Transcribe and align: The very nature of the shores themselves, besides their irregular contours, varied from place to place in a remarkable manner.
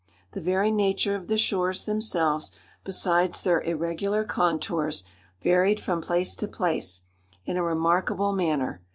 The 0.31 0.41
very 0.41 0.71
nature 0.71 1.13
of 1.15 1.27
the 1.27 1.37
shores 1.37 1.85
themselves, 1.85 2.53
besides 2.83 3.43
their 3.43 3.61
irregular 3.61 4.23
contours, 4.23 5.03
varied 5.43 5.79
from 5.79 6.01
place 6.01 6.35
to 6.37 6.47
place 6.47 7.03
in 7.45 7.55
a 7.55 7.61
remarkable 7.63 8.31
manner. 8.33 8.81